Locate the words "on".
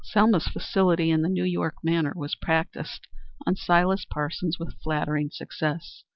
3.45-3.55